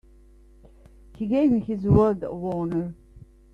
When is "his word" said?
1.59-2.23